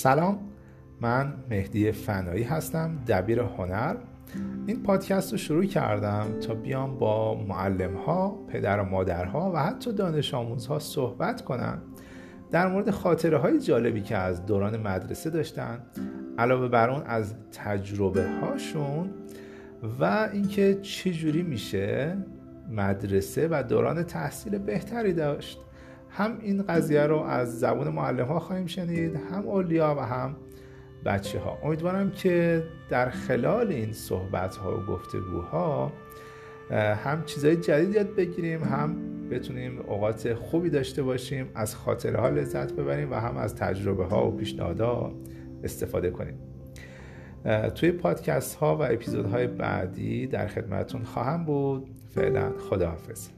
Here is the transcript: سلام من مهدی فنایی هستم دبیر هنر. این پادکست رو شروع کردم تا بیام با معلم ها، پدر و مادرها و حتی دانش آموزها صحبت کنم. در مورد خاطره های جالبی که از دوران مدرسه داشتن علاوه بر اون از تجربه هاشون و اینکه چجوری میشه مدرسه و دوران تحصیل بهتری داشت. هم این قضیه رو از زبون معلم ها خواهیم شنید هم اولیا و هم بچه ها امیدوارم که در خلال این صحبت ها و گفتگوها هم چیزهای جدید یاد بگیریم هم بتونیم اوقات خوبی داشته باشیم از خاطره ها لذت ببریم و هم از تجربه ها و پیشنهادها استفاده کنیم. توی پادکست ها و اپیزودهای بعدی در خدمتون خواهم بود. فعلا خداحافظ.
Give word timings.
سلام 0.00 0.38
من 1.00 1.34
مهدی 1.50 1.92
فنایی 1.92 2.42
هستم 2.42 2.98
دبیر 3.08 3.40
هنر. 3.40 3.96
این 4.66 4.82
پادکست 4.82 5.32
رو 5.32 5.38
شروع 5.38 5.64
کردم 5.64 6.26
تا 6.40 6.54
بیام 6.54 6.98
با 6.98 7.34
معلم 7.34 7.96
ها، 7.96 8.28
پدر 8.48 8.80
و 8.80 8.84
مادرها 8.84 9.52
و 9.54 9.56
حتی 9.56 9.92
دانش 9.92 10.34
آموزها 10.34 10.78
صحبت 10.78 11.44
کنم. 11.44 11.82
در 12.50 12.68
مورد 12.68 12.90
خاطره 12.90 13.38
های 13.38 13.60
جالبی 13.60 14.00
که 14.00 14.16
از 14.16 14.46
دوران 14.46 14.76
مدرسه 14.76 15.30
داشتن 15.30 15.78
علاوه 16.38 16.68
بر 16.68 16.90
اون 16.90 17.02
از 17.06 17.34
تجربه 17.52 18.28
هاشون 18.40 19.10
و 20.00 20.28
اینکه 20.32 20.78
چجوری 20.82 21.42
میشه 21.42 22.16
مدرسه 22.70 23.48
و 23.50 23.62
دوران 23.62 24.02
تحصیل 24.02 24.58
بهتری 24.58 25.12
داشت. 25.12 25.60
هم 26.10 26.38
این 26.40 26.62
قضیه 26.62 27.02
رو 27.02 27.18
از 27.18 27.60
زبون 27.60 27.88
معلم 27.88 28.26
ها 28.26 28.40
خواهیم 28.40 28.66
شنید 28.66 29.16
هم 29.16 29.48
اولیا 29.48 29.94
و 29.98 30.00
هم 30.00 30.36
بچه 31.04 31.38
ها 31.38 31.58
امیدوارم 31.62 32.10
که 32.10 32.64
در 32.88 33.10
خلال 33.10 33.68
این 33.68 33.92
صحبت 33.92 34.56
ها 34.56 34.78
و 34.78 34.80
گفتگوها 34.86 35.92
هم 37.04 37.24
چیزهای 37.24 37.56
جدید 37.56 37.94
یاد 37.94 38.14
بگیریم 38.14 38.64
هم 38.64 38.96
بتونیم 39.30 39.78
اوقات 39.78 40.34
خوبی 40.34 40.70
داشته 40.70 41.02
باشیم 41.02 41.48
از 41.54 41.76
خاطره 41.76 42.20
ها 42.20 42.28
لذت 42.28 42.72
ببریم 42.72 43.10
و 43.10 43.14
هم 43.14 43.36
از 43.36 43.54
تجربه 43.54 44.04
ها 44.04 44.28
و 44.28 44.36
پیشنهادها 44.36 45.12
استفاده 45.64 46.10
کنیم. 46.10 46.34
توی 47.74 47.92
پادکست 47.92 48.54
ها 48.54 48.76
و 48.76 48.82
اپیزودهای 48.82 49.46
بعدی 49.46 50.26
در 50.26 50.46
خدمتون 50.46 51.02
خواهم 51.02 51.44
بود. 51.44 51.90
فعلا 52.14 52.52
خداحافظ. 52.58 53.28